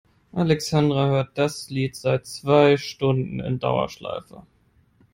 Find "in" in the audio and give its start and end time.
3.39-3.59